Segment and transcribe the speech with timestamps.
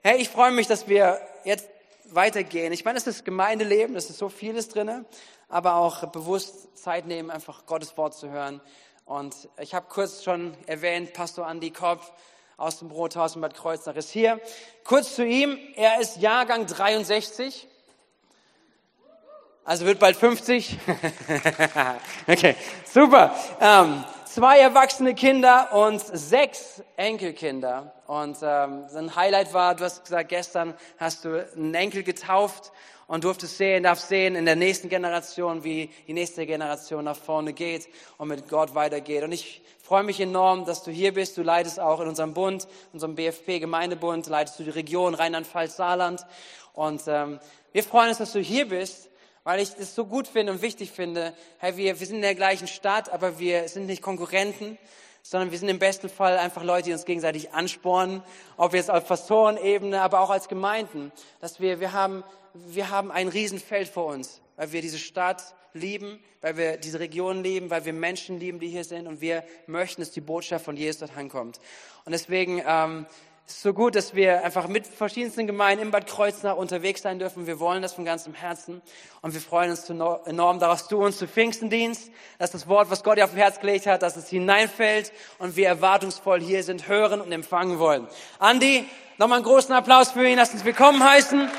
[0.00, 1.68] Hey, ich freue mich, dass wir jetzt
[2.04, 2.72] weitergehen.
[2.72, 5.04] Ich meine, es ist Gemeindeleben, es ist so vieles drinne,
[5.48, 8.60] aber auch bewusst Zeit nehmen, einfach Gottes Wort zu hören.
[9.06, 12.12] Und ich habe kurz schon erwähnt, Pastor Andy Kopf
[12.56, 14.40] aus dem Brothaus in Bad Kreuznach ist hier.
[14.84, 17.66] Kurz zu ihm, er ist Jahrgang 63.
[19.64, 20.78] Also wird bald 50.
[22.28, 22.54] okay,
[22.84, 23.34] super.
[23.60, 27.94] Ähm, zwei erwachsene Kinder und sechs Enkelkinder.
[28.06, 32.72] Und ähm, ein Highlight war, du hast gesagt, gestern hast du einen Enkel getauft
[33.06, 37.52] und durftest sehen, darfst sehen in der nächsten Generation, wie die nächste Generation nach vorne
[37.54, 37.88] geht
[38.18, 39.24] und mit Gott weitergeht.
[39.24, 41.38] Und ich freue mich enorm, dass du hier bist.
[41.38, 46.26] Du leitest auch in unserem Bund, unserem BFP Gemeindebund, leitest du die Region Rheinland-Pfalz-Saarland.
[46.74, 47.40] Und ähm,
[47.72, 49.08] wir freuen uns, dass du hier bist
[49.44, 51.34] weil ich es so gut finde und wichtig finde.
[51.58, 54.78] Hey, wir, wir sind in der gleichen Stadt, aber wir sind nicht Konkurrenten,
[55.22, 58.22] sondern wir sind im besten Fall einfach Leute, die uns gegenseitig anspornen,
[58.56, 62.24] ob jetzt auf Pastorenebene, aber auch als Gemeinden, dass wir, wir haben,
[62.54, 67.42] wir haben ein Riesenfeld vor uns, weil wir diese Stadt lieben, weil wir diese Region
[67.42, 70.76] lieben, weil wir Menschen lieben, die hier sind und wir möchten, dass die Botschaft von
[70.76, 71.60] Jesus dort ankommt.
[72.04, 73.06] Und deswegen ähm,
[73.54, 77.46] ist so gut, dass wir einfach mit verschiedensten Gemeinden in Bad Kreuznach unterwegs sein dürfen.
[77.46, 78.82] Wir wollen das von ganzem Herzen.
[79.22, 82.90] Und wir freuen uns enorm darauf, dass du uns zu Pfingsten dienst, dass das Wort,
[82.90, 86.62] was Gott dir auf dem Herz gelegt hat, dass es hineinfällt und wir erwartungsvoll hier
[86.62, 88.06] sind, hören und empfangen wollen.
[88.38, 88.84] Andi,
[89.16, 90.36] nochmal einen großen Applaus für ihn.
[90.36, 91.50] Lass uns willkommen heißen.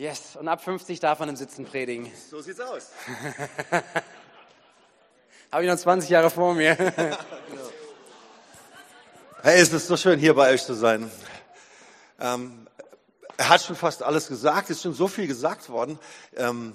[0.00, 2.10] Yes, und ab 50 darf man im Sitzen predigen.
[2.30, 2.88] So sieht's aus.
[5.52, 6.74] Habe ich noch 20 Jahre vor mir.
[6.76, 7.18] genau.
[9.42, 11.10] Hey, es ist so schön, hier bei euch zu sein.
[12.18, 12.66] Ähm,
[13.36, 15.98] er hat schon fast alles gesagt, es ist schon so viel gesagt worden.
[16.34, 16.74] Ähm,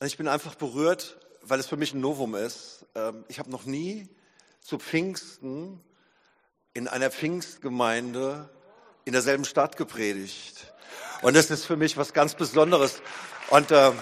[0.00, 2.84] und ich bin einfach berührt, weil es für mich ein Novum ist.
[2.94, 4.06] Ähm, ich habe noch nie
[4.60, 5.80] zu Pfingsten
[6.74, 8.50] in einer Pfingstgemeinde
[9.06, 10.74] in derselben Stadt gepredigt.
[11.22, 13.02] Und das ist für mich was ganz Besonderes.
[13.50, 13.92] Und äh,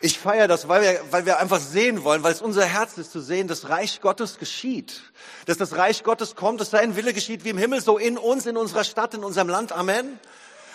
[0.00, 3.12] ich feiere das, weil wir, weil wir einfach sehen wollen, weil es unser Herz ist
[3.12, 5.00] zu sehen, dass Reich Gottes geschieht.
[5.46, 8.46] Dass das Reich Gottes kommt, dass sein Wille geschieht wie im Himmel, so in uns,
[8.46, 9.72] in unserer Stadt, in unserem Land.
[9.72, 10.18] Amen.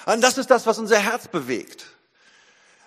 [0.06, 1.86] Und das ist das, was unser Herz bewegt.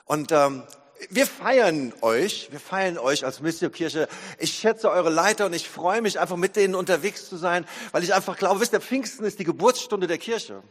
[0.04, 0.64] Und ähm,
[1.10, 4.08] wir feiern euch, wir feiern euch als Missio-Kirche.
[4.38, 8.02] Ich schätze eure Leiter und ich freue mich einfach mit denen unterwegs zu sein, weil
[8.02, 10.62] ich einfach glaube, wisst ihr, Pfingsten ist die Geburtsstunde der Kirche.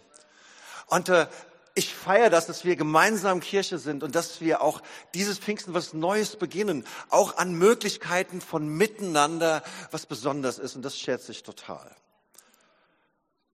[0.88, 1.28] Und äh,
[1.74, 4.81] ich feiere das, dass wir gemeinsam Kirche sind und dass wir auch
[5.14, 10.98] dieses Pfingsten was Neues beginnen, auch an Möglichkeiten von Miteinander, was besonders ist und das
[10.98, 11.96] schätze ich total.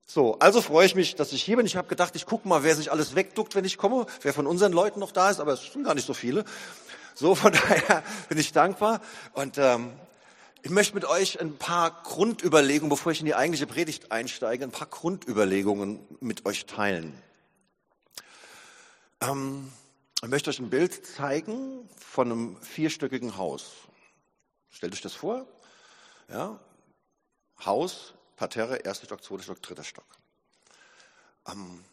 [0.10, 1.66] So, also freue ich mich, dass ich hier bin.
[1.66, 4.48] Ich habe gedacht, ich gucke mal, wer sich alles wegduckt, wenn ich komme, wer von
[4.48, 6.46] unseren Leuten noch da ist, aber es sind gar nicht so viele.
[7.14, 9.02] So, von daher bin ich dankbar.
[9.34, 9.92] Und ähm,
[10.64, 14.72] ich möchte mit euch ein paar Grundüberlegungen, bevor ich in die eigentliche Predigt einsteige, ein
[14.72, 17.14] paar Grundüberlegungen mit euch teilen.
[19.20, 19.74] Ähm,
[20.24, 23.74] ich möchte euch ein Bild zeigen von einem vierstöckigen Haus.
[24.70, 25.46] Stellt euch das vor.
[26.30, 26.62] Ja,
[27.66, 30.06] Haus Parterre, erster Stock, zweiter Stock, dritter Stock.
[31.48, 31.84] Ähm,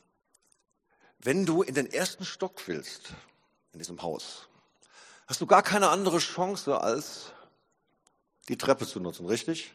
[1.18, 3.14] wenn du in den ersten Stock willst,
[3.72, 4.46] in diesem Haus,
[5.26, 7.32] hast du gar keine andere Chance, als
[8.48, 9.72] die Treppe zu nutzen, richtig?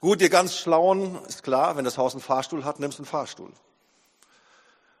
[0.00, 3.10] Gut, ihr ganz Schlauen ist klar, wenn das Haus einen Fahrstuhl hat, nimmst du einen
[3.10, 3.52] Fahrstuhl.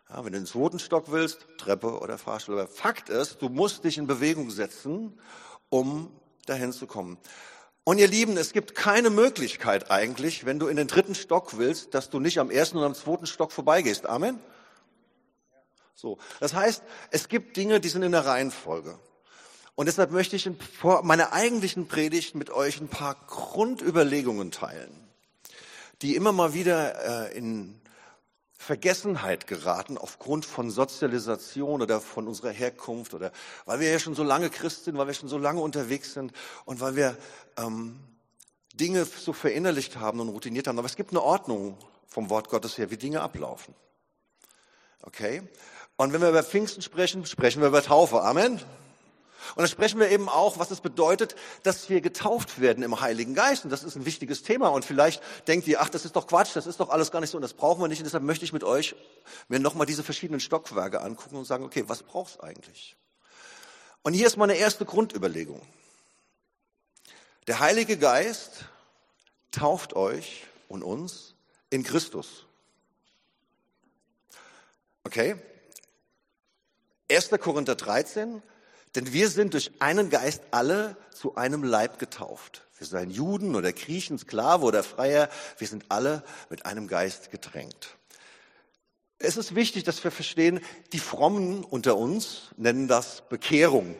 [0.08, 2.58] Ja, wenn du in den zweiten Stock willst, Treppe oder Fahrstuhl.
[2.58, 5.18] Aber Fakt ist, du musst dich in Bewegung setzen,
[5.68, 6.10] um
[6.46, 7.18] dahin zu kommen.
[7.84, 11.94] Und ihr Lieben, es gibt keine Möglichkeit eigentlich, wenn du in den dritten Stock willst,
[11.94, 14.06] dass du nicht am ersten und am zweiten Stock vorbeigehst.
[14.06, 14.38] Amen?
[15.94, 16.18] So.
[16.40, 18.98] Das heißt, es gibt Dinge, die sind in der Reihenfolge.
[19.74, 20.48] Und deshalb möchte ich
[20.78, 25.08] vor meiner eigentlichen Predigt mit euch ein paar Grundüberlegungen teilen,
[26.02, 27.79] die immer mal wieder äh, in
[28.62, 33.32] Vergessenheit geraten aufgrund von Sozialisation oder von unserer Herkunft oder
[33.64, 36.30] weil wir ja schon so lange Christ sind, weil wir schon so lange unterwegs sind
[36.66, 37.16] und weil wir
[37.56, 37.98] ähm,
[38.74, 40.78] Dinge so verinnerlicht haben und routiniert haben.
[40.78, 43.74] Aber es gibt eine Ordnung vom Wort Gottes her, wie Dinge ablaufen.
[45.04, 45.42] Okay?
[45.96, 48.20] Und wenn wir über Pfingsten sprechen, sprechen wir über Taufe.
[48.20, 48.60] Amen.
[49.50, 53.34] Und dann sprechen wir eben auch, was es bedeutet, dass wir getauft werden im Heiligen
[53.34, 53.64] Geist.
[53.64, 54.68] Und das ist ein wichtiges Thema.
[54.68, 57.30] Und vielleicht denkt ihr, ach, das ist doch Quatsch, das ist doch alles gar nicht
[57.30, 57.98] so und das brauchen wir nicht.
[57.98, 58.94] Und deshalb möchte ich mit euch
[59.48, 62.96] mir nochmal diese verschiedenen Stockwerke angucken und sagen, okay, was brauchst du eigentlich?
[64.02, 65.60] Und hier ist meine erste Grundüberlegung.
[67.46, 68.64] Der Heilige Geist
[69.50, 71.34] tauft euch und uns
[71.70, 72.46] in Christus.
[75.04, 75.36] Okay?
[77.10, 77.30] 1.
[77.40, 78.42] Korinther 13,
[78.94, 82.66] denn wir sind durch einen Geist alle zu einem Leib getauft.
[82.78, 85.28] Wir seien Juden oder Griechen, Sklave oder Freier,
[85.58, 87.96] wir sind alle mit einem Geist getränkt.
[89.18, 90.60] Es ist wichtig, dass wir verstehen,
[90.94, 93.94] die Frommen unter uns nennen das Bekehrung.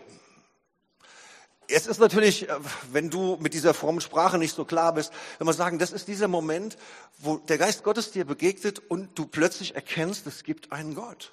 [1.69, 2.55] Es ist natürlich, äh,
[2.91, 6.09] wenn du mit dieser frommen Sprache nicht so klar bist, wenn wir sagen, das ist
[6.09, 6.77] dieser Moment,
[7.19, 11.33] wo der Geist Gottes dir begegnet und du plötzlich erkennst, es gibt einen Gott.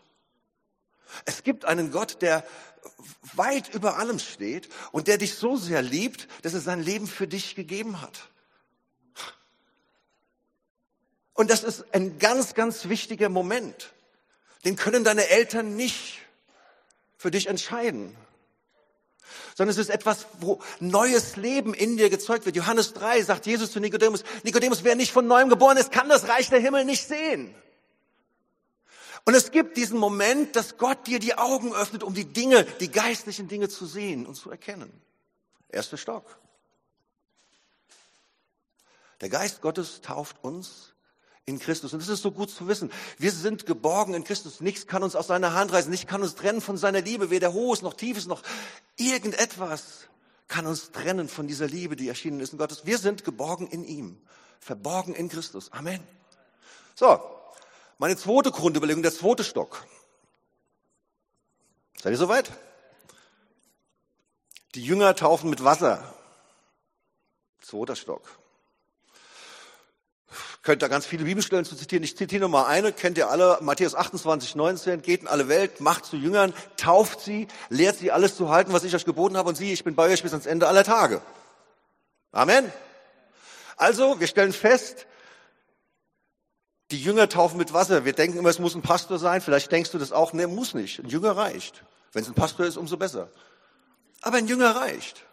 [1.25, 2.45] Es gibt einen Gott, der
[3.33, 7.27] weit über allem steht und der dich so sehr liebt, dass er sein Leben für
[7.27, 8.29] dich gegeben hat.
[11.33, 13.93] Und das ist ein ganz, ganz wichtiger Moment.
[14.65, 16.19] Den können deine Eltern nicht
[17.15, 18.15] für dich entscheiden.
[19.55, 22.55] Sondern es ist etwas, wo neues Leben in dir gezeugt wird.
[22.55, 26.27] Johannes 3 sagt Jesus zu Nikodemus, Nikodemus, wer nicht von neuem geboren ist, kann das
[26.27, 27.53] Reich der Himmel nicht sehen.
[29.27, 32.89] Und es gibt diesen Moment, dass Gott dir die Augen öffnet, um die Dinge, die
[32.89, 34.89] geistlichen Dinge zu sehen und zu erkennen.
[35.67, 36.39] Erster Stock.
[39.19, 40.93] Der Geist Gottes tauft uns
[41.43, 41.91] in Christus.
[41.91, 42.89] Und das ist so gut zu wissen.
[43.17, 44.61] Wir sind geborgen in Christus.
[44.61, 45.91] Nichts kann uns aus seiner Hand reißen.
[45.91, 47.29] Nichts kann uns trennen von seiner Liebe.
[47.29, 48.43] Weder hohes noch tiefes noch
[48.95, 50.07] irgendetwas
[50.47, 52.85] kann uns trennen von dieser Liebe, die erschienen ist in Gottes.
[52.85, 54.21] Wir sind geborgen in ihm.
[54.61, 55.69] Verborgen in Christus.
[55.73, 56.01] Amen.
[56.95, 57.36] So.
[57.97, 59.83] Meine zweite Grundüberlegung, der zweite Stock.
[62.01, 62.51] Seid ihr soweit?
[64.75, 66.13] Die Jünger taufen mit Wasser.
[67.59, 68.21] Zweiter Stock.
[70.61, 72.03] Könnt da ganz viele Bibelstellen zu zitieren.
[72.03, 75.79] Ich zitiere nur mal eine, kennt ihr alle, Matthäus 28, 19, geht in alle Welt,
[75.79, 79.49] macht zu Jüngern, tauft sie, lehrt sie alles zu halten, was ich euch geboten habe
[79.49, 81.21] und sie, ich bin bei euch bis ans Ende aller Tage.
[82.31, 82.71] Amen.
[83.77, 85.07] Also, wir stellen fest,
[86.91, 88.05] die Jünger taufen mit Wasser.
[88.05, 89.41] Wir denken immer, es muss ein Pastor sein.
[89.41, 90.33] Vielleicht denkst du das auch.
[90.33, 90.99] Nee, muss nicht.
[90.99, 91.83] Ein Jünger reicht.
[92.13, 93.29] Wenn es ein Pastor ist, umso besser.
[94.21, 95.25] Aber ein Jünger reicht.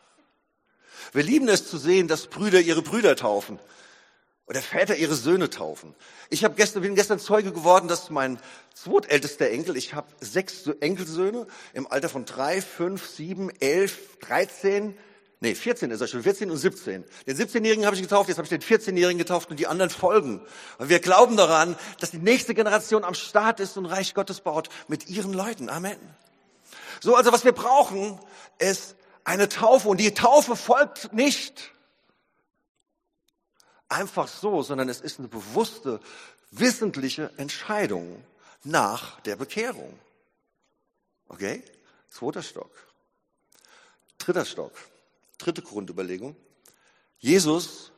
[1.12, 3.58] Wir lieben es zu sehen, dass Brüder ihre Brüder taufen.
[4.46, 5.94] Oder Väter ihre Söhne taufen.
[6.28, 8.38] Ich hab gestern, bin gestern Zeuge geworden, dass mein
[8.74, 14.98] zweitältester Enkel, ich habe sechs Enkelsöhne im Alter von drei, fünf, sieben, elf, dreizehn,
[15.44, 17.04] Nee, 14 ist er schon, 14 und 17.
[17.26, 20.40] Den 17-Jährigen habe ich getauft, jetzt habe ich den 14-Jährigen getauft und die anderen folgen.
[20.78, 24.70] Und wir glauben daran, dass die nächste Generation am Start ist und Reich Gottes baut
[24.88, 25.68] mit ihren Leuten.
[25.68, 25.98] Amen.
[27.02, 28.18] So, also was wir brauchen,
[28.58, 29.90] ist eine Taufe.
[29.90, 31.72] Und die Taufe folgt nicht
[33.90, 36.00] einfach so, sondern es ist eine bewusste,
[36.52, 38.24] wissentliche Entscheidung
[38.62, 39.98] nach der Bekehrung.
[41.28, 41.62] Okay?
[42.08, 42.70] Zweiter Stock.
[44.16, 44.72] Dritter Stock.
[45.44, 46.34] Dritte Grundüberlegung.
[47.18, 47.92] Jesus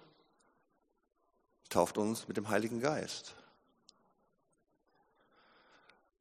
[1.68, 3.36] tauft uns mit dem Heiligen Geist.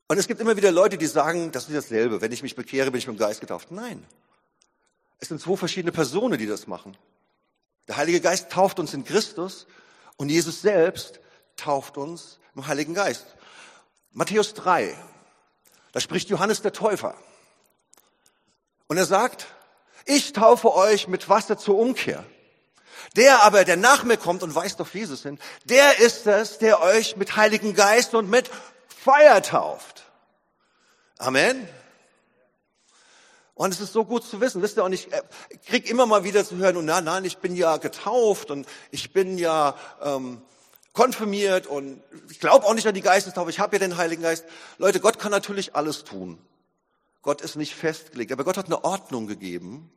[0.08, 2.22] Und es gibt immer wieder Leute, die sagen, das ist dasselbe.
[2.22, 3.72] Wenn ich mich bekehre, bin ich mit dem Geist getauft.
[3.72, 4.06] Nein.
[5.18, 6.96] Es sind zwei verschiedene Personen, die das machen.
[7.88, 9.66] Der Heilige Geist tauft uns in Christus
[10.18, 11.20] und Jesus selbst
[11.56, 13.26] tauft uns im Heiligen Geist.
[14.12, 14.96] Matthäus 3,
[15.92, 17.18] da spricht Johannes der Täufer.
[18.86, 19.48] Und er sagt,
[20.06, 22.24] ich taufe euch mit Wasser zur Umkehr.
[23.16, 26.82] Der aber, der nach mir kommt und weist auf Jesus hin, der ist es, der
[26.82, 28.50] euch mit Heiligen Geist und mit
[28.88, 30.04] Feuer tauft.
[31.18, 31.68] Amen.
[33.54, 35.22] Und es ist so gut zu wissen, wisst ihr, und ich äh,
[35.66, 39.14] krieg immer mal wieder zu hören, und nein, nein, ich bin ja getauft und ich
[39.14, 40.42] bin ja ähm,
[40.92, 44.44] konfirmiert und ich glaube auch nicht an die Geistestaufe, ich habe ja den Heiligen Geist.
[44.78, 46.38] Leute, Gott kann natürlich alles tun.
[47.26, 49.92] Gott ist nicht festgelegt, aber Gott hat eine Ordnung gegeben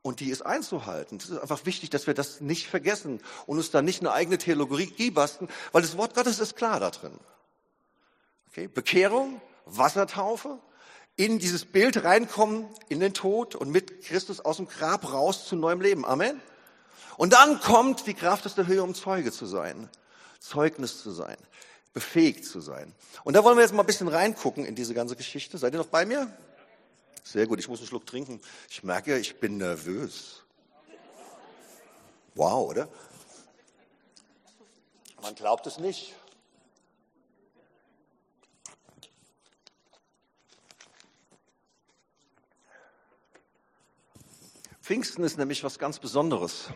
[0.00, 1.18] und die ist einzuhalten.
[1.18, 4.38] Es ist einfach wichtig, dass wir das nicht vergessen und uns da nicht eine eigene
[4.38, 7.12] Theologie basteln, weil das Wort Gottes ist klar da drin.
[8.48, 8.66] Okay?
[8.66, 10.58] Bekehrung, Wassertaufe,
[11.16, 15.54] in dieses Bild reinkommen, in den Tod und mit Christus aus dem Grab raus zu
[15.54, 16.06] neuem Leben.
[16.06, 16.40] Amen.
[17.18, 19.90] Und dann kommt die Kraft aus der Höhe, um Zeuge zu sein,
[20.40, 21.36] Zeugnis zu sein
[21.92, 22.94] befähigt zu sein.
[23.24, 25.58] Und da wollen wir jetzt mal ein bisschen reingucken in diese ganze Geschichte.
[25.58, 26.32] Seid ihr noch bei mir?
[27.24, 28.40] Sehr gut, ich muss einen Schluck trinken.
[28.68, 30.42] Ich merke, ich bin nervös.
[32.34, 32.88] Wow, oder?
[35.20, 36.14] Man glaubt es nicht.
[44.80, 46.70] Pfingsten ist nämlich was ganz Besonderes.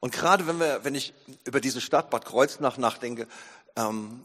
[0.00, 1.12] Und gerade wenn wir, wenn ich
[1.44, 3.26] über diese Stadt Bad Kreuznach nachdenke,
[3.78, 4.20] ähm,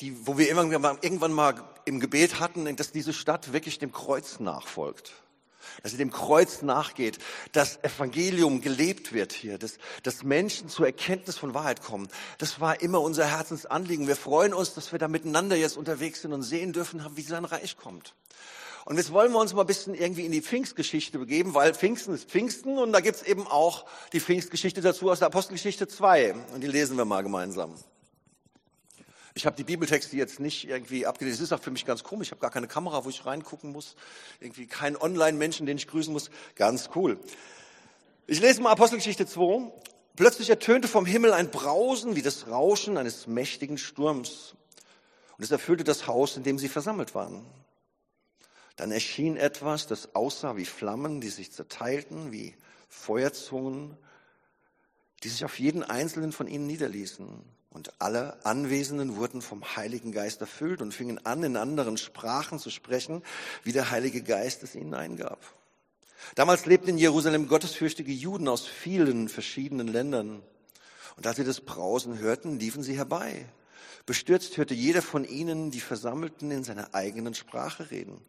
[0.00, 5.12] die, wo wir irgendwann mal, im Gebet hatten, dass diese Stadt wirklich dem Kreuz nachfolgt.
[5.82, 7.18] Dass sie dem Kreuz nachgeht,
[7.52, 12.08] dass Evangelium gelebt wird hier, dass, dass Menschen zur Erkenntnis von Wahrheit kommen.
[12.38, 14.06] Das war immer unser Herzensanliegen.
[14.06, 17.44] Wir freuen uns, dass wir da miteinander jetzt unterwegs sind und sehen dürfen, wie sein
[17.44, 18.14] Reich kommt.
[18.84, 22.12] Und jetzt wollen wir uns mal ein bisschen irgendwie in die Pfingstgeschichte begeben, weil Pfingsten
[22.14, 26.34] ist Pfingsten und da gibt's eben auch die Pfingstgeschichte dazu aus der Apostelgeschichte 2.
[26.52, 27.74] Und die lesen wir mal gemeinsam.
[29.36, 31.42] Ich habe die Bibeltexte jetzt nicht irgendwie abgelesen.
[31.42, 32.28] Es ist auch für mich ganz komisch.
[32.28, 33.96] Ich habe gar keine Kamera, wo ich reingucken muss.
[34.40, 36.30] Irgendwie kein Online-Menschen, den ich grüßen muss.
[36.54, 37.18] Ganz cool.
[38.28, 39.72] Ich lese mal Apostelgeschichte 2.
[40.14, 44.54] Plötzlich ertönte vom Himmel ein Brausen wie das Rauschen eines mächtigen Sturms.
[45.36, 47.44] Und es erfüllte das Haus, in dem sie versammelt waren.
[48.76, 52.54] Dann erschien etwas, das aussah wie Flammen, die sich zerteilten, wie
[52.88, 53.96] Feuerzungen,
[55.24, 57.42] die sich auf jeden einzelnen von ihnen niederließen.
[57.74, 62.70] Und alle Anwesenden wurden vom Heiligen Geist erfüllt und fingen an, in anderen Sprachen zu
[62.70, 63.20] sprechen,
[63.64, 65.40] wie der Heilige Geist es ihnen eingab.
[66.36, 70.40] Damals lebten in Jerusalem gottesfürchtige Juden aus vielen verschiedenen Ländern.
[71.16, 73.44] Und als sie das Brausen hörten, liefen sie herbei.
[74.06, 78.24] Bestürzt hörte jeder von ihnen die Versammelten in seiner eigenen Sprache reden.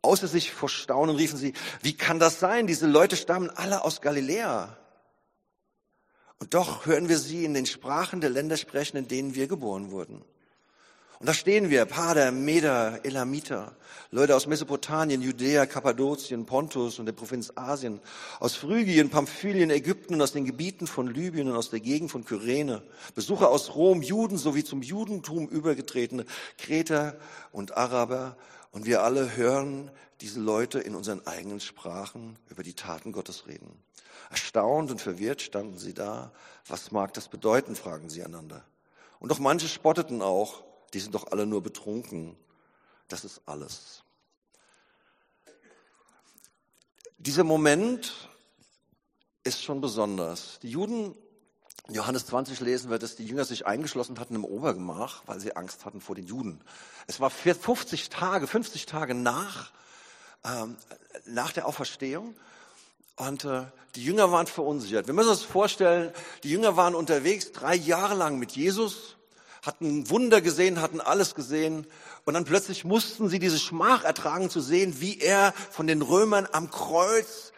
[0.00, 2.68] Außer sich vor Staunen riefen sie, wie kann das sein?
[2.68, 4.76] Diese Leute stammen alle aus Galiläa.
[6.38, 9.90] Und doch hören wir sie in den Sprachen der Länder sprechen, in denen wir geboren
[9.90, 10.22] wurden.
[11.18, 13.74] Und da stehen wir, Pader, Meder, Elamiter,
[14.10, 18.00] Leute aus Mesopotamien, Judäa, Kappadokien, Pontus und der Provinz Asien,
[18.38, 22.26] aus Phrygien, Pamphylien, Ägypten und aus den Gebieten von Libyen und aus der Gegend von
[22.26, 22.82] Kyrene,
[23.14, 26.26] Besucher aus Rom, Juden sowie zum Judentum übergetretene,
[26.58, 27.16] Kreter
[27.50, 28.36] und Araber.
[28.70, 29.90] Und wir alle hören
[30.20, 33.70] diese Leute in unseren eigenen Sprachen über die Taten Gottes reden.
[34.30, 36.32] Erstaunt und verwirrt standen sie da.
[36.66, 38.64] Was mag das bedeuten, fragen sie einander.
[39.18, 42.36] Und doch manche spotteten auch, die sind doch alle nur betrunken.
[43.08, 44.02] Das ist alles.
[47.18, 48.28] Dieser Moment
[49.44, 50.58] ist schon besonders.
[50.60, 51.16] Die Juden,
[51.88, 55.54] in Johannes 20 lesen wir, dass die Jünger sich eingeschlossen hatten im Obergemach, weil sie
[55.54, 56.60] Angst hatten vor den Juden.
[57.06, 59.72] Es war 50 Tage, 50 Tage nach,
[60.44, 60.76] ähm,
[61.26, 62.34] nach der Auferstehung
[63.16, 65.06] und äh, die Jünger waren verunsichert.
[65.06, 66.12] Wir müssen uns vorstellen,
[66.44, 69.16] die Jünger waren unterwegs drei Jahre lang mit Jesus,
[69.62, 71.86] hatten Wunder gesehen, hatten alles gesehen.
[72.24, 76.46] Und dann plötzlich mussten sie diese Schmach ertragen zu sehen, wie er von den Römern
[76.52, 77.52] am Kreuz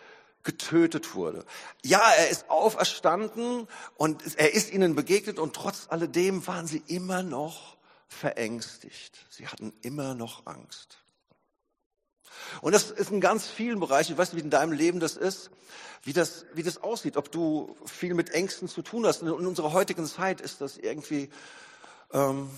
[0.45, 1.45] getötet wurde.
[1.85, 7.23] Ja, er ist auferstanden und er ist ihnen begegnet und trotz alledem waren sie immer
[7.23, 9.27] noch verängstigt.
[9.29, 10.99] Sie hatten immer noch Angst.
[12.61, 14.13] Und das ist in ganz vielen Bereichen.
[14.13, 15.51] Ich weiß nicht, wie in deinem Leben das ist,
[16.03, 19.23] wie das, wie das aussieht, ob du viel mit Ängsten zu tun hast.
[19.23, 21.31] In unserer heutigen Zeit ist das irgendwie
[22.13, 22.51] ähm,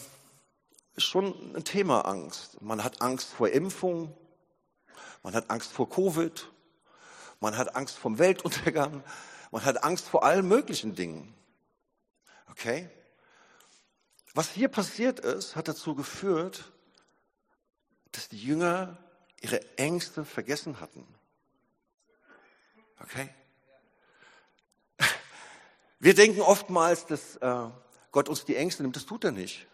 [0.96, 2.60] schon ein Thema Angst.
[2.62, 4.14] Man hat Angst vor Impfung,
[5.22, 6.48] man hat Angst vor Covid,
[7.40, 9.02] man hat Angst vom Weltuntergang,
[9.50, 11.34] man hat Angst vor allen möglichen Dingen.
[12.50, 12.88] Okay?
[14.34, 16.70] Was hier passiert ist, hat dazu geführt,
[18.12, 18.96] dass die Jünger
[19.40, 21.06] ihre Ängste vergessen hatten.
[23.00, 23.28] Okay?
[25.98, 27.70] Wir denken oftmals, dass äh,
[28.10, 28.96] Gott uns die Ängste nimmt.
[28.96, 29.66] Das tut er nicht.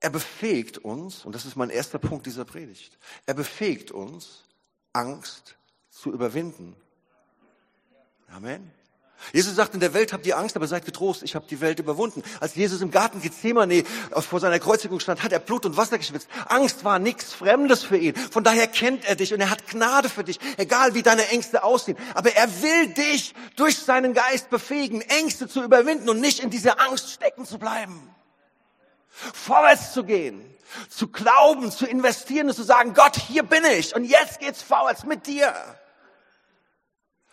[0.00, 4.44] Er befähigt uns, und das ist mein erster Punkt dieser Predigt, er befähigt uns,
[4.92, 5.56] Angst
[5.90, 6.76] zu überwinden.
[8.28, 8.70] Amen.
[9.32, 11.78] Jesus sagt, in der Welt habt ihr Angst, aber seid getrost, ich habe die Welt
[11.78, 12.22] überwunden.
[12.40, 16.28] Als Jesus im Garten Gethsemane vor seiner Kreuzigung stand, hat er Blut und Wasser geschwitzt.
[16.46, 18.14] Angst war nichts Fremdes für ihn.
[18.14, 21.64] Von daher kennt er dich und er hat Gnade für dich, egal wie deine Ängste
[21.64, 21.98] aussehen.
[22.14, 26.80] Aber er will dich durch seinen Geist befähigen, Ängste zu überwinden und nicht in dieser
[26.80, 28.14] Angst stecken zu bleiben.
[29.08, 30.44] Vorwärts zu gehen,
[30.88, 35.04] zu glauben, zu investieren und zu sagen, Gott, hier bin ich und jetzt geht's vorwärts
[35.04, 35.54] mit dir.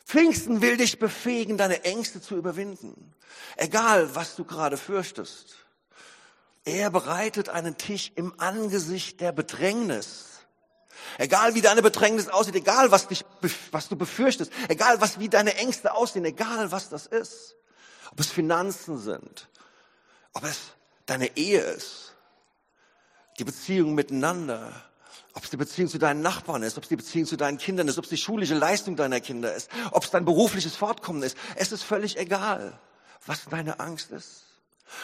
[0.06, 3.14] Pfingsten will dich befähigen, deine Ängste zu überwinden.
[3.56, 5.56] Egal, was du gerade fürchtest.
[6.66, 10.30] Er bereitet einen Tisch im Angesicht der Bedrängnis.
[11.18, 13.26] Egal wie deine Bedrängnis aussieht, egal was, dich,
[13.72, 17.56] was du befürchtest, egal was, wie deine Ängste aussehen, egal was das ist.
[18.12, 19.50] Ob es Finanzen sind,
[20.34, 20.60] ob es
[21.06, 22.16] deine Ehe ist,
[23.40, 24.72] die Beziehung miteinander,
[25.34, 27.88] ob es die Beziehung zu deinen Nachbarn ist, ob es die Beziehung zu deinen Kindern
[27.88, 31.38] ist, ob es die schulische Leistung deiner Kinder ist, ob es dein berufliches Fortkommen ist.
[31.56, 32.80] Es ist völlig egal,
[33.26, 34.44] was deine Angst ist.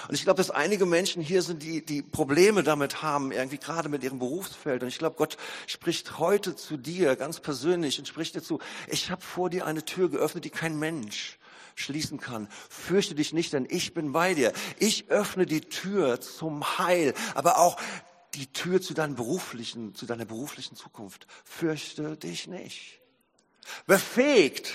[0.08, 3.90] Und ich glaube, dass einige Menschen hier sind, die, die Probleme damit haben, irgendwie gerade
[3.90, 4.84] mit ihrem Berufsfeld.
[4.84, 9.10] Und ich glaube, Gott spricht heute zu dir ganz persönlich und spricht dir zu, ich
[9.10, 11.40] habe vor dir eine Tür geöffnet, die kein Mensch
[11.76, 12.48] schließen kann.
[12.70, 14.54] Fürchte dich nicht, denn ich bin bei dir.
[14.78, 17.78] Ich öffne die Tür zum Heil, aber auch
[18.34, 21.28] die Tür zu deinem beruflichen, zu deiner beruflichen Zukunft.
[21.44, 23.00] Fürchte dich nicht.
[23.86, 24.74] Befähigt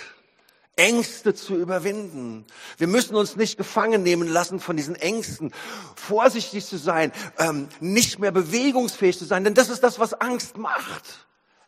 [0.77, 2.45] Ängste zu überwinden.
[2.79, 5.53] Wir müssen uns nicht gefangen nehmen lassen von diesen Ängsten,
[5.95, 10.57] vorsichtig zu sein, ähm, nicht mehr bewegungsfähig zu sein, denn das ist das, was Angst
[10.57, 11.27] macht.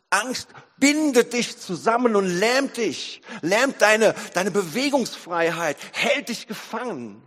[0.09, 7.21] Angst bindet dich zusammen und lähmt dich, lähmt deine, deine Bewegungsfreiheit, hält dich gefangen.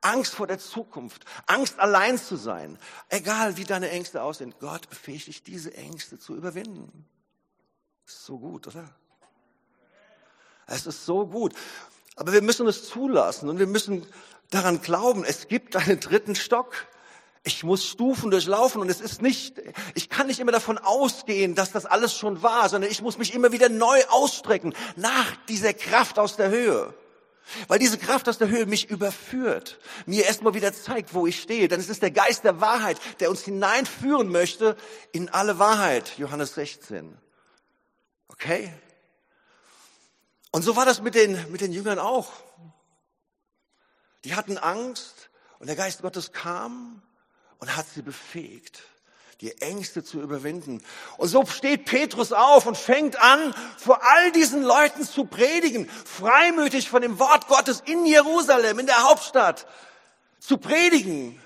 [0.00, 2.78] Angst vor der Zukunft, Angst allein zu sein,
[3.08, 7.06] egal wie deine Ängste aussehen, Gott befähigt dich, diese Ängste zu überwinden.
[8.06, 8.88] Ist so gut, oder?
[10.66, 11.52] Es ist so gut.
[12.16, 14.06] Aber wir müssen es zulassen und wir müssen
[14.50, 16.74] daran glauben, es gibt einen dritten Stock.
[17.42, 19.54] Ich muss Stufen durchlaufen und es ist nicht,
[19.94, 23.34] ich kann nicht immer davon ausgehen, dass das alles schon war, sondern ich muss mich
[23.34, 26.92] immer wieder neu ausstrecken nach dieser Kraft aus der Höhe.
[27.68, 31.68] Weil diese Kraft aus der Höhe mich überführt, mir erstmal wieder zeigt, wo ich stehe.
[31.68, 34.76] Denn es ist der Geist der Wahrheit, der uns hineinführen möchte
[35.12, 36.16] in alle Wahrheit.
[36.18, 37.16] Johannes 16.
[38.28, 38.72] Okay?
[40.52, 42.32] Und so war das mit den, mit den Jüngern auch.
[44.24, 47.02] Die hatten Angst und der Geist Gottes kam
[47.58, 48.82] und hat sie befähigt
[49.40, 50.82] die Ängste zu überwinden.
[51.16, 56.90] Und so steht Petrus auf und fängt an, vor all diesen Leuten zu predigen, freimütig
[56.90, 59.66] von dem Wort Gottes in Jerusalem, in der Hauptstadt,
[60.38, 61.40] zu predigen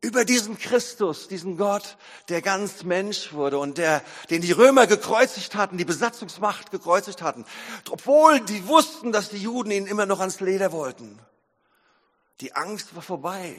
[0.00, 1.96] über diesen Christus, diesen Gott,
[2.28, 7.44] der ganz Mensch wurde und der, den die Römer gekreuzigt hatten, die Besatzungsmacht gekreuzigt hatten,
[7.90, 11.18] obwohl die wussten, dass die Juden ihn immer noch ans Leder wollten.
[12.40, 13.56] Die Angst war vorbei.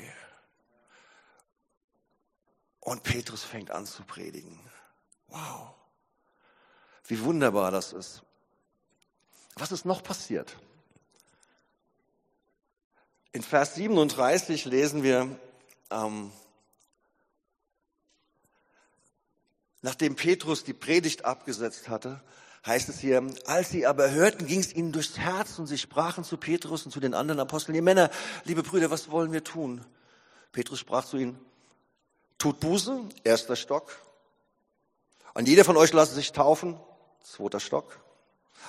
[2.82, 4.60] Und Petrus fängt an zu predigen.
[5.28, 5.74] Wow.
[7.06, 8.24] Wie wunderbar das ist.
[9.56, 10.58] Was ist noch passiert?
[13.32, 15.40] In Vers 37 lesen wir,
[15.90, 16.32] ähm,
[19.82, 22.22] nachdem Petrus die Predigt abgesetzt hatte,
[22.66, 26.24] heißt es hier, als sie aber hörten, ging es ihnen durchs Herz und sie sprachen
[26.24, 28.10] zu Petrus und zu den anderen Aposteln, ihr Männer,
[28.44, 29.86] liebe Brüder, was wollen wir tun?
[30.52, 31.40] Petrus sprach zu ihnen,
[32.42, 33.96] Tut Buße, erster Stock.
[35.36, 36.76] Und jeder von euch lasse sich taufen,
[37.22, 38.00] zweiter Stock.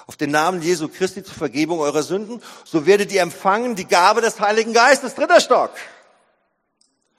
[0.06, 4.20] Auf den Namen Jesu Christi zur Vergebung eurer Sünden, so werdet ihr empfangen die Gabe
[4.20, 5.70] des Heiligen Geistes, dritter Stock.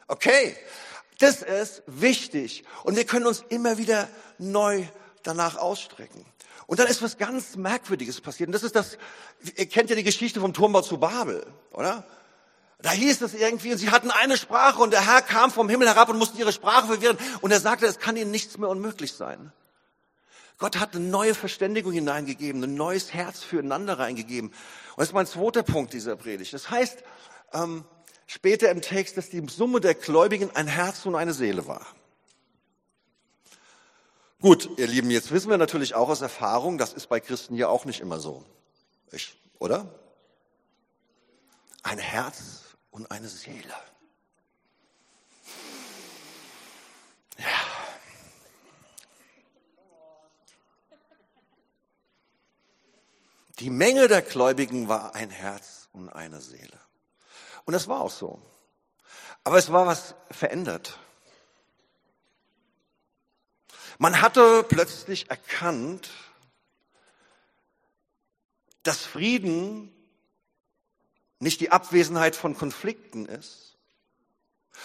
[0.07, 0.55] Okay,
[1.17, 2.65] das ist wichtig.
[2.83, 4.83] Und wir können uns immer wieder neu
[5.23, 6.23] danach ausstrecken.
[6.67, 8.49] Und dann ist was ganz Merkwürdiges passiert.
[8.49, 8.99] Und das ist das,
[9.55, 12.05] ihr kennt ja die Geschichte vom Turmbau zu Babel, oder?
[12.83, 15.87] Da hieß es irgendwie, und sie hatten eine Sprache und der Herr kam vom Himmel
[15.87, 17.17] herab und musste ihre Sprache verwirren.
[17.39, 19.53] Und er sagte, es kann ihnen nichts mehr unmöglich sein.
[20.57, 24.49] Gott hat eine neue Verständigung hineingegeben, ein neues Herz füreinander reingegeben.
[24.49, 26.51] Und das ist mein zweiter Punkt dieser Predigt.
[26.51, 27.05] Das heißt,
[27.53, 27.85] ähm,
[28.27, 31.87] später im Text, dass die Summe der Gläubigen ein Herz und eine Seele war.
[34.41, 37.69] Gut, ihr Lieben, jetzt wissen wir natürlich auch aus Erfahrung, das ist bei Christen ja
[37.69, 38.43] auch nicht immer so.
[39.13, 39.87] Ich, oder?
[41.81, 42.62] Ein Herz
[42.93, 43.73] und eine Seele.
[47.37, 47.47] Ja.
[53.59, 56.79] Die Menge der Gläubigen war ein Herz und eine Seele.
[57.65, 58.39] Und das war auch so.
[59.43, 60.99] Aber es war was verändert.
[63.97, 66.11] Man hatte plötzlich erkannt,
[68.83, 69.91] dass Frieden
[71.39, 73.77] nicht die Abwesenheit von Konflikten ist,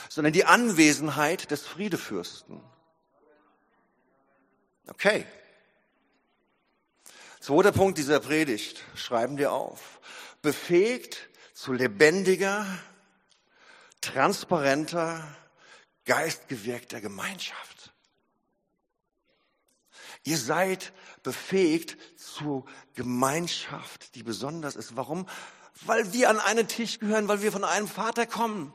[0.08, 2.60] sondern die Anwesenheit des Friedefürsten.
[4.88, 5.26] Okay.
[7.40, 10.00] Zweiter Punkt dieser Predigt, schreiben wir auf.
[10.42, 12.66] Befähigt zu lebendiger,
[14.00, 15.36] transparenter,
[16.04, 17.92] geistgewirkter Gemeinschaft.
[20.24, 24.96] Ihr seid befähigt zu Gemeinschaft, die besonders ist.
[24.96, 25.26] Warum?
[25.82, 28.72] Weil wir an einen Tisch gehören, weil wir von einem Vater kommen.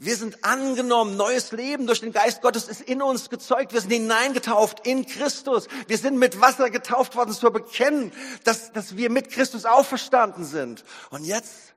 [0.00, 3.72] Wir sind angenommen, neues Leben durch den Geist Gottes ist in uns gezeugt.
[3.72, 5.66] Wir sind hineingetauft in Christus.
[5.88, 8.12] Wir sind mit Wasser getauft worden zu bekennen,
[8.44, 10.84] dass, dass wir mit Christus auferstanden sind.
[11.10, 11.74] Und jetzt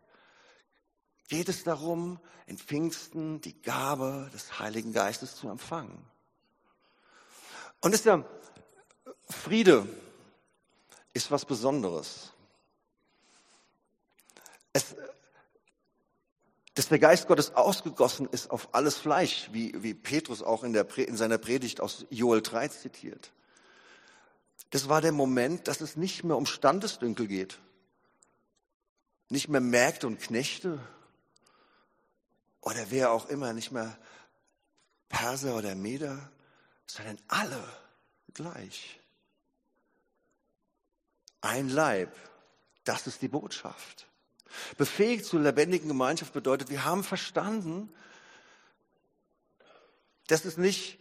[1.30, 6.06] geht es darum, in Pfingsten die Gabe des Heiligen Geistes zu empfangen.
[7.80, 8.24] Und ist der
[9.30, 9.88] Friede,
[11.14, 12.32] ist was Besonderes.
[14.74, 14.96] Es,
[16.74, 20.88] dass der Geist Gottes ausgegossen ist auf alles Fleisch, wie, wie Petrus auch in, der,
[20.98, 23.32] in seiner Predigt aus Joel 3 zitiert.
[24.70, 27.60] Das war der Moment, dass es nicht mehr um Standesdünkel geht,
[29.28, 30.80] nicht mehr Mägde und Knechte
[32.62, 33.98] oder wer auch immer, nicht mehr
[35.10, 36.32] Perser oder Meder,
[36.88, 37.62] sondern alle
[38.34, 39.01] gleich.
[41.42, 42.16] Ein Leib.
[42.84, 44.08] Das ist die Botschaft.
[44.78, 47.92] Befähigt zur lebendigen Gemeinschaft bedeutet, wir haben verstanden,
[50.28, 51.00] dass es nicht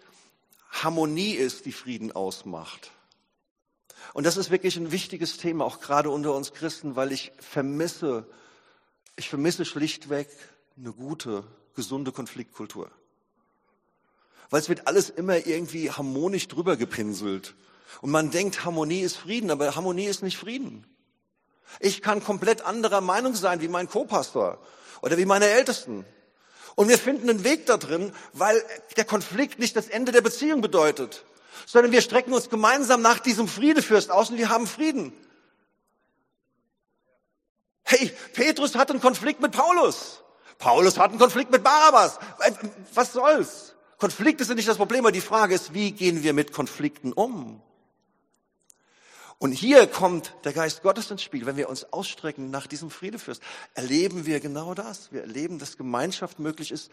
[0.71, 2.93] Harmonie ist, die Frieden ausmacht.
[4.13, 8.27] Und das ist wirklich ein wichtiges Thema, auch gerade unter uns Christen, weil ich vermisse,
[9.17, 10.29] ich vermisse schlichtweg
[10.77, 12.91] eine gute, gesunde Konfliktkultur.
[14.49, 17.55] Weil es wird alles immer irgendwie harmonisch drüber gepinselt.
[18.01, 20.87] Und man denkt, Harmonie ist Frieden, aber Harmonie ist nicht Frieden.
[21.79, 24.59] Ich kann komplett anderer Meinung sein wie mein Co-Pastor
[25.03, 26.05] oder wie meine Ältesten.
[26.75, 28.63] Und wir finden einen Weg da drin, weil
[28.97, 31.25] der Konflikt nicht das Ende der Beziehung bedeutet,
[31.67, 35.13] sondern wir strecken uns gemeinsam nach diesem Friedefürst aus und wir haben Frieden.
[37.83, 40.23] Hey, Petrus hat einen Konflikt mit Paulus.
[40.59, 42.19] Paulus hat einen Konflikt mit Barabbas.
[42.41, 42.53] Äh,
[42.95, 43.75] was soll's?
[43.99, 47.61] Konflikte sind nicht das Problem, aber die Frage ist, wie gehen wir mit Konflikten um?
[49.41, 51.47] Und hier kommt der Geist Gottes ins Spiel.
[51.47, 55.11] Wenn wir uns ausstrecken nach diesem Friedefürst, erleben wir genau das.
[55.13, 56.91] Wir erleben, dass Gemeinschaft möglich ist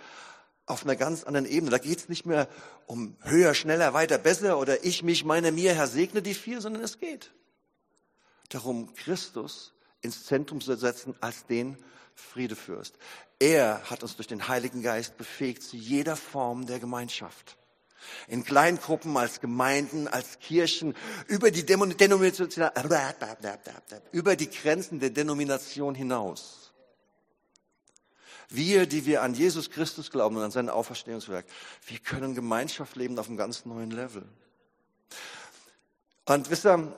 [0.65, 1.71] auf einer ganz anderen Ebene.
[1.71, 2.47] Da geht es nicht mehr
[2.85, 6.83] um höher, schneller, weiter, besser oder ich, mich, meine, mir, Herr, segne die vier, sondern
[6.83, 7.31] es geht
[8.47, 11.77] darum, Christus ins Zentrum zu setzen als den
[12.15, 12.97] Friedefürst.
[13.39, 17.57] Er hat uns durch den Heiligen Geist befähigt zu jeder Form der Gemeinschaft
[18.27, 20.95] in Kleingruppen, als Gemeinden, als Kirchen,
[21.27, 21.65] über die,
[24.11, 26.73] über die Grenzen der Denomination hinaus.
[28.49, 31.45] Wir, die wir an Jesus Christus glauben und an sein Auferstehungswerk,
[31.85, 34.23] wir können Gemeinschaft leben auf einem ganz neuen Level.
[36.25, 36.93] Und wisst ihr,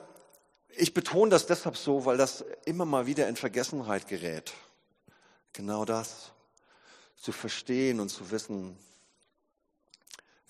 [0.76, 4.52] ich betone das deshalb so, weil das immer mal wieder in Vergessenheit gerät.
[5.52, 6.30] Genau das.
[7.16, 8.78] Zu verstehen und zu wissen,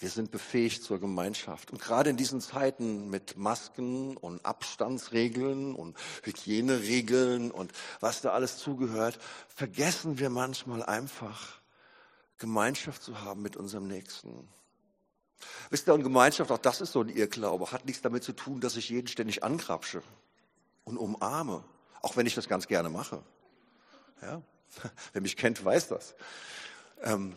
[0.00, 1.70] wir sind befähigt zur Gemeinschaft.
[1.70, 8.56] Und gerade in diesen Zeiten mit Masken und Abstandsregeln und Hygieneregeln und was da alles
[8.56, 11.60] zugehört, vergessen wir manchmal einfach,
[12.38, 14.48] Gemeinschaft zu haben mit unserem Nächsten.
[15.68, 18.60] Wisst ihr, und Gemeinschaft, auch das ist so ein Irrglaube, hat nichts damit zu tun,
[18.60, 20.02] dass ich jeden ständig angrapsche
[20.84, 21.62] und umarme,
[22.00, 23.22] auch wenn ich das ganz gerne mache.
[24.22, 24.40] Ja?
[25.12, 26.14] Wer mich kennt, weiß das.
[27.02, 27.36] Ähm,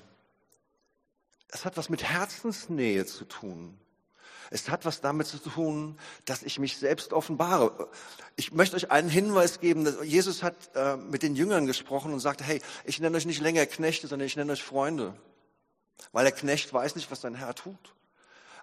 [1.54, 3.78] es hat was mit Herzensnähe zu tun.
[4.50, 7.90] Es hat was damit zu tun, dass ich mich selbst offenbare.
[8.36, 9.88] Ich möchte euch einen Hinweis geben.
[10.04, 13.66] Jesus hat äh, mit den Jüngern gesprochen und sagte, hey, ich nenne euch nicht länger
[13.68, 15.14] Knechte, sondern ich nenne euch Freunde.
[16.12, 17.94] Weil der Knecht weiß nicht, was sein Herr tut.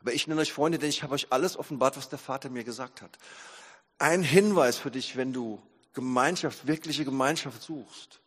[0.01, 2.65] Aber ich nenne euch Freunde, denn ich habe euch alles offenbart, was der Vater mir
[2.65, 3.19] gesagt hat.
[3.99, 8.21] Ein Hinweis für dich, wenn du Gemeinschaft, wirkliche Gemeinschaft suchst,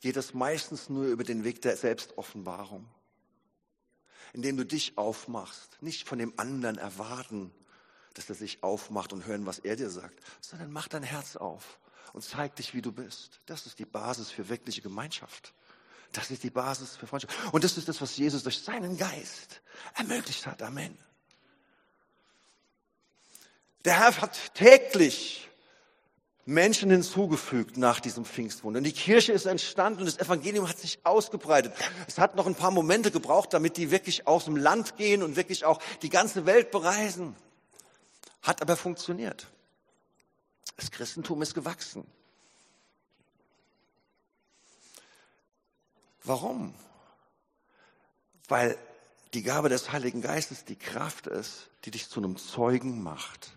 [0.00, 2.88] geht es meistens nur über den Weg der Selbstoffenbarung
[4.32, 5.76] indem du dich aufmachst.
[5.80, 7.52] Nicht von dem anderen erwarten,
[8.14, 11.78] dass er sich aufmacht und hören, was er dir sagt, sondern mach dein Herz auf
[12.12, 13.40] und zeig dich, wie du bist.
[13.46, 15.54] Das ist die Basis für wirkliche Gemeinschaft.
[16.12, 17.34] Das ist die Basis für Freundschaft.
[17.52, 19.62] Und das ist das, was Jesus durch seinen Geist
[19.94, 20.62] ermöglicht hat.
[20.62, 20.96] Amen.
[23.84, 25.48] Der Herr hat täglich
[26.44, 28.78] Menschen hinzugefügt nach diesem Pfingstwunder.
[28.78, 31.72] Und die Kirche ist entstanden und das Evangelium hat sich ausgebreitet.
[32.08, 35.36] Es hat noch ein paar Momente gebraucht, damit die wirklich aus dem Land gehen und
[35.36, 37.36] wirklich auch die ganze Welt bereisen.
[38.42, 39.46] Hat aber funktioniert.
[40.76, 42.04] Das Christentum ist gewachsen.
[46.24, 46.74] Warum?
[48.48, 48.76] Weil
[49.34, 53.56] die Gabe des Heiligen Geistes die Kraft ist, die dich zu einem Zeugen macht.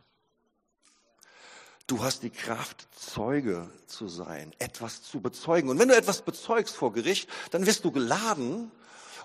[1.87, 5.69] Du hast die Kraft, Zeuge zu sein, etwas zu bezeugen.
[5.69, 8.71] Und wenn du etwas bezeugst vor Gericht, dann wirst du geladen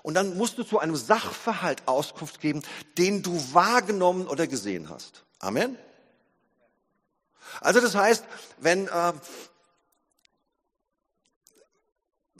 [0.03, 2.61] und dann musst du zu einem Sachverhalt Auskunft geben,
[2.97, 5.23] den du wahrgenommen oder gesehen hast.
[5.39, 5.75] Amen.
[7.59, 8.25] Also das heißt,
[8.59, 9.13] wenn, äh,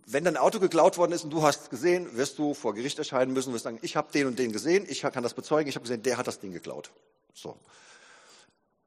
[0.06, 3.34] wenn dein Auto geklaut worden ist und du hast gesehen, wirst du vor Gericht erscheinen
[3.34, 5.84] müssen, wirst sagen, ich habe den und den gesehen, ich kann das bezeugen, ich habe
[5.84, 6.92] gesehen, der hat das Ding geklaut.
[7.34, 7.58] So.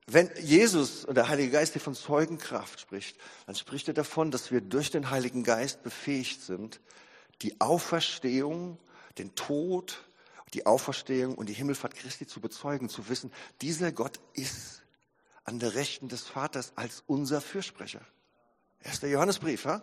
[0.06, 4.50] Wenn Jesus und der Heilige Geist hier von Zeugenkraft spricht, dann spricht er davon, dass
[4.50, 6.80] wir durch den Heiligen Geist befähigt sind,
[7.42, 8.78] die Auferstehung,
[9.16, 10.04] den Tod,
[10.52, 14.82] die Auferstehung und die Himmelfahrt Christi zu bezeugen, zu wissen, dieser Gott ist
[15.44, 18.00] an der Rechten des Vaters als unser Fürsprecher.
[18.82, 19.64] Erster Johannesbrief.
[19.64, 19.82] Ja?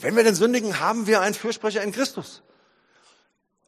[0.00, 2.42] Wenn wir den sündigen, haben wir einen Fürsprecher in Christus.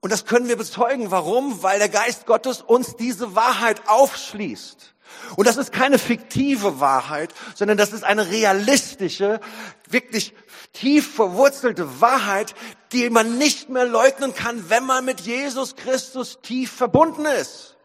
[0.00, 1.10] Und das können wir bezeugen.
[1.10, 1.62] Warum?
[1.62, 4.91] Weil der Geist Gottes uns diese Wahrheit aufschließt.
[5.36, 9.40] Und das ist keine fiktive Wahrheit, sondern das ist eine realistische,
[9.88, 10.34] wirklich
[10.72, 12.54] tief verwurzelte Wahrheit,
[12.92, 17.76] die man nicht mehr leugnen kann, wenn man mit Jesus Christus tief verbunden ist.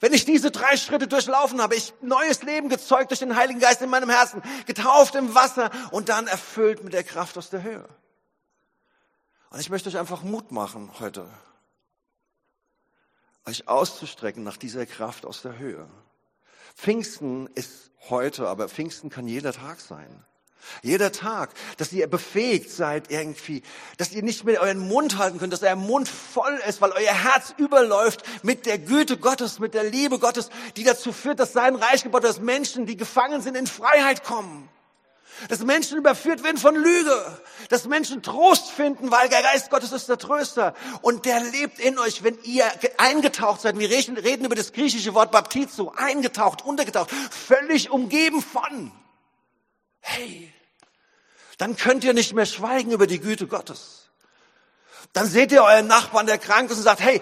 [0.00, 3.82] Wenn ich diese drei Schritte durchlaufen habe, ich neues Leben gezeugt durch den Heiligen Geist
[3.82, 7.88] in meinem Herzen, getauft im Wasser und dann erfüllt mit der Kraft aus der Höhe.
[9.50, 11.26] Und ich möchte euch einfach Mut machen heute,
[13.48, 15.88] euch auszustrecken nach dieser Kraft aus der Höhe.
[16.76, 20.24] Pfingsten ist heute, aber Pfingsten kann jeder Tag sein.
[20.82, 23.62] Jeder Tag, dass ihr befähigt seid irgendwie,
[23.96, 27.14] dass ihr nicht mehr euren Mund halten könnt, dass euer Mund voll ist, weil euer
[27.14, 31.74] Herz überläuft mit der Güte Gottes, mit der Liebe Gottes, die dazu führt, dass sein
[31.74, 34.68] Reich gebaut wird, dass Menschen, die gefangen sind, in Freiheit kommen.
[35.48, 37.38] Dass Menschen überführt werden von Lüge.
[37.68, 40.74] Dass Menschen Trost finden, weil der Geist Gottes ist der Tröster.
[41.02, 42.64] Und der lebt in euch, wenn ihr
[42.96, 43.78] eingetaucht seid.
[43.78, 45.92] Wir reden über das griechische Wort Baptizo.
[45.96, 48.92] Eingetaucht, untergetaucht, völlig umgeben von.
[50.00, 50.52] Hey,
[51.58, 54.10] dann könnt ihr nicht mehr schweigen über die Güte Gottes.
[55.12, 57.20] Dann seht ihr euren Nachbarn, der krank ist und sagt, hey,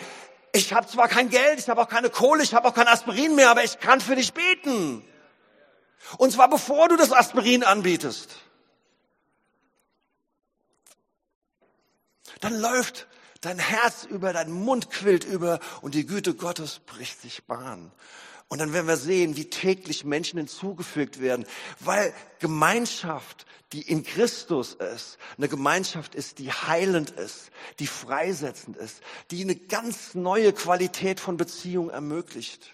[0.52, 3.34] ich habe zwar kein Geld, ich habe auch keine Kohle, ich habe auch kein Aspirin
[3.34, 5.04] mehr, aber ich kann für dich beten.
[6.18, 8.36] Und zwar bevor du das Aspirin anbietest.
[12.40, 13.06] Dann läuft
[13.40, 17.92] dein Herz über, dein Mund quillt über und die Güte Gottes bricht sich Bahn.
[18.48, 21.46] Und dann werden wir sehen, wie täglich Menschen hinzugefügt werden,
[21.80, 29.00] weil Gemeinschaft, die in Christus ist, eine Gemeinschaft ist, die heilend ist, die freisetzend ist,
[29.32, 32.72] die eine ganz neue Qualität von Beziehung ermöglicht.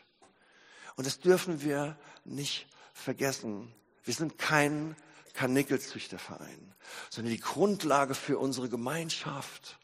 [0.97, 2.67] Und das dürfen wir nicht
[3.03, 3.75] vergessen.
[4.05, 4.97] Wir sind kein
[5.35, 6.75] Karnickelzüchterverein,
[7.11, 9.79] sondern die Grundlage für unsere Gemeinschaft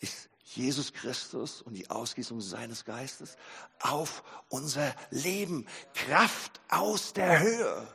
[0.00, 3.36] ist Jesus Christus und die Ausgießung seines Geistes
[3.80, 5.66] auf unser Leben.
[5.94, 7.88] Kraft aus der Höhe.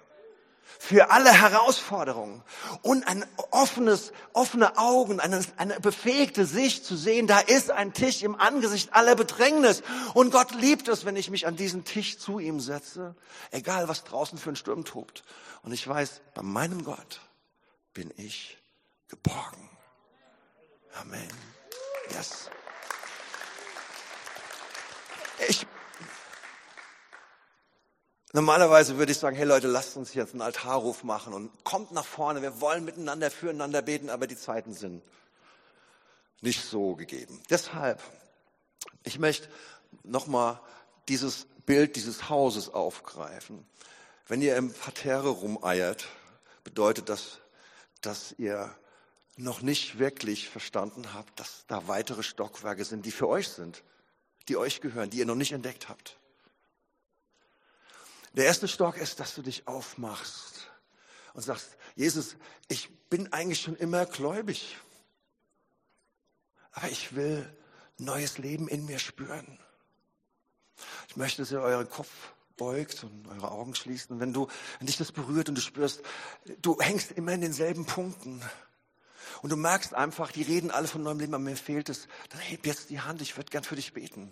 [0.80, 2.43] Für alle Herausforderungen.
[2.82, 8.21] Und ein offenes, offene Augen, eine, eine befähigte Sicht zu sehen, da ist ein Tisch
[8.23, 9.82] im Angesicht aller Bedrängnis.
[10.13, 13.15] Und Gott liebt es, wenn ich mich an diesen Tisch zu ihm setze.
[13.51, 15.23] Egal, was draußen für ein Sturm tobt.
[15.63, 17.21] Und ich weiß, bei meinem Gott
[17.93, 18.58] bin ich
[19.08, 19.69] geborgen.
[21.01, 21.30] Amen.
[22.12, 22.49] Yes.
[25.47, 25.66] Ich,
[28.33, 32.05] normalerweise würde ich sagen, hey Leute, lasst uns jetzt einen Altarruf machen und kommt nach
[32.05, 32.41] vorne.
[32.41, 35.01] Wir wollen miteinander füreinander beten, aber die Zeiten sind
[36.41, 37.41] nicht so gegeben.
[37.49, 38.01] Deshalb,
[39.03, 39.49] ich möchte
[40.03, 40.59] nochmal
[41.07, 43.65] dieses Bild dieses Hauses aufgreifen.
[44.27, 46.07] Wenn ihr im Parterre rumeiert,
[46.63, 47.39] bedeutet das,
[48.01, 48.73] dass ihr
[49.37, 53.83] noch nicht wirklich verstanden habt, dass da weitere Stockwerke sind, die für euch sind,
[54.47, 56.17] die euch gehören, die ihr noch nicht entdeckt habt.
[58.33, 60.69] Der erste Stock ist, dass du dich aufmachst
[61.33, 62.35] und sagst, Jesus,
[62.67, 64.77] ich bin eigentlich schon immer gläubig,
[66.71, 67.51] aber ich will
[67.97, 69.59] neues Leben in mir spüren.
[71.09, 72.09] Ich möchte, dass ihr euren Kopf
[72.57, 74.11] beugt und eure Augen schließt.
[74.11, 76.01] Und wenn du, wenn dich das berührt und du spürst,
[76.61, 78.43] du hängst immer in denselben Punkten,
[79.41, 82.39] und du merkst einfach, die reden alle von neuem Leben, aber mir fehlt es, dann
[82.39, 84.31] heb jetzt die Hand, ich würde gern für dich beten.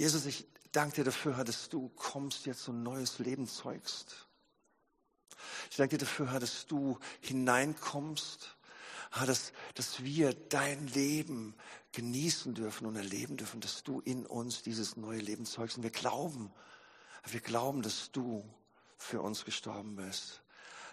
[0.00, 4.28] Jesus, ich danke dir dafür, dass du kommst, jetzt ein neues Leben zeugst.
[5.70, 8.56] Ich danke dir dafür, dass du hineinkommst,
[9.26, 11.54] dass, dass wir dein Leben
[11.92, 15.76] genießen dürfen und erleben dürfen, dass du in uns dieses neue Leben zeugst.
[15.76, 16.50] Und wir glauben,
[17.26, 18.42] wir glauben, dass du
[18.96, 20.40] für uns gestorben bist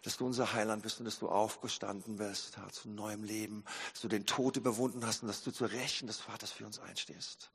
[0.03, 4.01] dass du unser Heiland bist und dass du aufgestanden bist ja, zu neuem Leben, dass
[4.01, 7.51] du den Tod überwunden hast und dass du zur Rechten des Vaters für uns einstehst.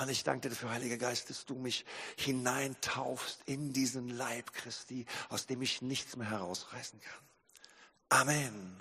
[0.00, 1.84] Und ich danke dir dafür, Heiliger Geist, dass du mich
[2.16, 8.20] hineintaufst in diesen Leib Christi, aus dem ich nichts mehr herausreißen kann.
[8.20, 8.80] Amen.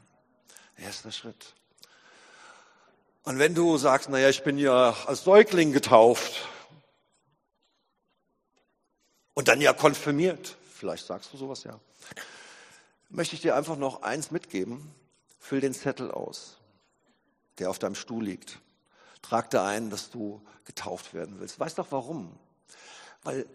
[0.78, 1.54] Erster Schritt.
[3.24, 6.48] Und wenn du sagst, naja, ich bin ja als Säugling getauft
[9.34, 11.80] und dann ja konfirmiert, vielleicht sagst du sowas ja
[13.16, 14.94] möchte ich dir einfach noch eins mitgeben.
[15.40, 16.58] Füll den Zettel aus,
[17.60, 18.60] der auf deinem Stuhl liegt.
[19.26, 21.60] Trag da ein, dass du getauft werden willst.
[21.60, 22.32] Weißt doch warum?
[23.24, 23.46] Weil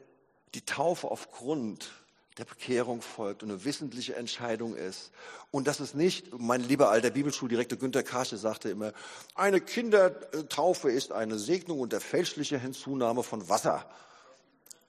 [0.55, 1.91] die Taufe aufgrund
[2.39, 5.11] der Bekehrung folgt und eine wissentliche Entscheidung ist.
[5.51, 8.93] Und das ist nicht, mein lieber alter Bibelschuldirektor Günter Kasche sagte immer,
[9.35, 13.85] eine Kindertaufe ist eine Segnung und der fälschliche Hinzunahme von Wasser.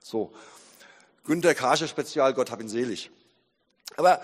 [0.02, 0.34] So,
[1.26, 3.12] Günter Kasche Spezial, Gott hab ihn selig.
[3.98, 4.22] Aber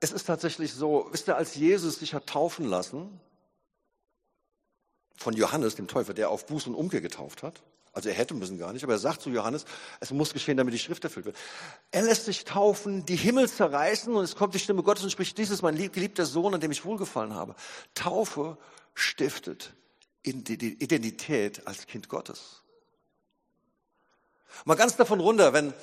[0.00, 3.20] es ist tatsächlich so, wisst ihr, als Jesus sich hat taufen lassen,
[5.20, 8.58] von Johannes, dem Täufer, der auf Buß und Umkehr getauft hat, also er hätte müssen
[8.58, 9.64] gar nicht, aber er sagt zu Johannes,
[9.98, 11.36] es muss geschehen, damit die Schrift erfüllt wird.
[11.90, 15.36] Er lässt sich taufen, die Himmel zerreißen und es kommt die Stimme Gottes und spricht,
[15.36, 17.54] dies ist mein geliebter Sohn, an dem ich wohlgefallen habe.
[17.94, 18.56] Taufe
[18.94, 19.74] stiftet
[20.22, 22.62] Identität als Kind Gottes.
[24.64, 25.74] Mal ganz davon runter, wenn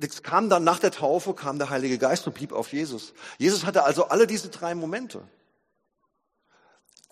[0.00, 3.12] es kam dann nach der Taufe, kam der Heilige Geist und blieb auf Jesus.
[3.38, 5.22] Jesus hatte also alle diese drei Momente.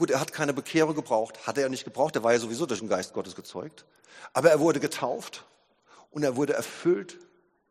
[0.03, 2.81] Gut, er hat keine Bekehrung gebraucht, hat er nicht gebraucht, er war ja sowieso durch
[2.81, 3.85] den Geist Gottes gezeugt.
[4.33, 5.45] Aber er wurde getauft
[6.11, 7.21] und er wurde erfüllt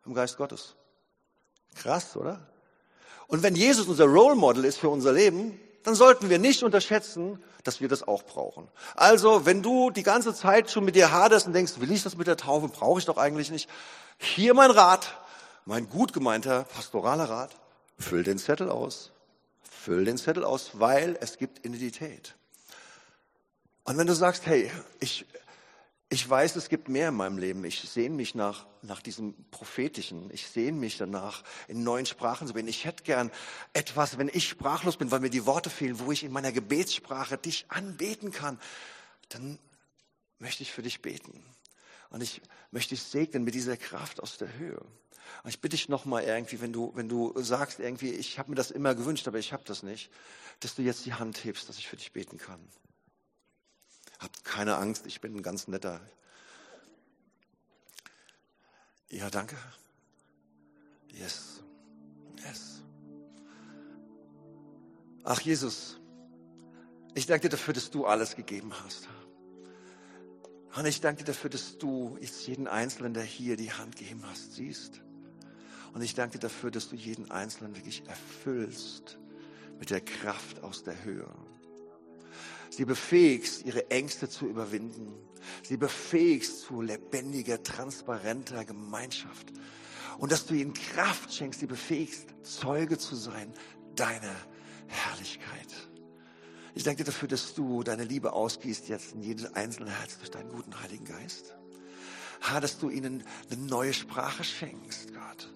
[0.06, 0.74] im Geist Gottes.
[1.74, 2.40] Krass, oder?
[3.26, 7.38] Und wenn Jesus unser Role Model ist für unser Leben, dann sollten wir nicht unterschätzen,
[7.64, 8.66] dass wir das auch brauchen.
[8.94, 12.16] Also, wenn du die ganze Zeit schon mit dir haderst und denkst, will ich das
[12.16, 13.68] mit der Taufe, brauche ich doch eigentlich nicht.
[14.16, 15.18] Hier mein Rat,
[15.66, 17.50] mein gut gemeinter pastoraler Rat,
[17.98, 19.11] füll den Zettel aus.
[19.84, 22.36] Füll den Zettel aus, weil es gibt Identität.
[23.82, 25.26] Und wenn du sagst, hey, ich,
[26.08, 27.64] ich weiß, es gibt mehr in meinem Leben.
[27.64, 30.30] Ich sehne mich nach, nach diesem Prophetischen.
[30.32, 32.68] Ich sehne mich danach, in neuen Sprachen zu bin.
[32.68, 33.32] Ich hätte gern
[33.72, 37.36] etwas, wenn ich sprachlos bin, weil mir die Worte fehlen, wo ich in meiner Gebetssprache
[37.36, 38.60] dich anbeten kann.
[39.30, 39.58] Dann
[40.38, 41.44] möchte ich für dich beten.
[42.10, 42.40] Und ich
[42.70, 44.80] möchte dich segnen mit dieser Kraft aus der Höhe.
[45.42, 48.56] Und ich bitte dich nochmal irgendwie, wenn du, wenn du sagst irgendwie, ich habe mir
[48.56, 50.10] das immer gewünscht, aber ich habe das nicht,
[50.60, 52.60] dass du jetzt die Hand hebst, dass ich für dich beten kann.
[54.18, 56.00] Habt keine Angst, ich bin ein ganz netter.
[59.10, 59.56] Ja, danke.
[61.08, 61.62] Yes.
[62.44, 62.82] Yes.
[65.24, 66.00] Ach Jesus,
[67.14, 69.08] ich danke dir dafür, dass du alles gegeben hast.
[70.74, 74.22] Und ich danke dir dafür, dass du jetzt jeden Einzelnen, der hier die Hand gegeben
[74.26, 75.02] hast, siehst.
[75.92, 79.18] Und ich danke dir dafür, dass du jeden Einzelnen wirklich erfüllst
[79.78, 81.28] mit der Kraft aus der Höhe
[82.74, 85.14] sie befähigst, ihre Ängste zu überwinden.
[85.62, 89.52] Sie befähigst zu lebendiger, transparenter Gemeinschaft.
[90.18, 93.52] Und dass du ihnen Kraft schenkst, sie befähigst, Zeuge zu sein
[93.96, 94.34] deiner
[94.86, 95.88] Herrlichkeit.
[96.74, 100.30] Ich danke dir dafür, dass du deine Liebe ausgießt jetzt in jedes einzelne Herz durch
[100.30, 101.54] deinen guten Heiligen Geist.
[102.42, 105.48] Ha, dass du ihnen eine neue Sprache schenkst, Gott.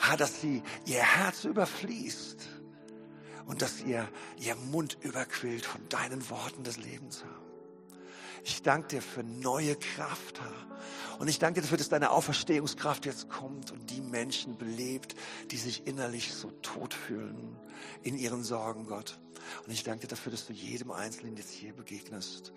[0.00, 2.48] Ha, dass sie ihr Herz überfließt
[3.46, 7.43] und dass ihr, ihr Mund überquillt von deinen Worten des Lebens haben.
[8.44, 11.18] Ich danke dir für neue Kraft, Herr.
[11.18, 15.14] Und ich danke dir dafür, dass deine Auferstehungskraft jetzt kommt und die Menschen belebt,
[15.50, 17.56] die sich innerlich so tot fühlen
[18.02, 19.18] in ihren Sorgen, Gott.
[19.66, 22.52] Und ich danke dir dafür, dass du jedem Einzelnen jetzt hier begegnest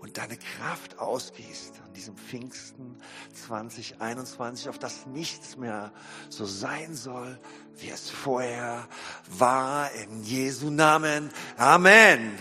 [0.00, 2.98] und deine Kraft ausgießt an diesem Pfingsten
[3.34, 5.92] 2021, auf das nichts mehr
[6.28, 7.38] so sein soll,
[7.78, 8.88] wie es vorher
[9.28, 9.90] war.
[9.92, 11.30] In Jesu Namen.
[11.56, 12.38] Amen.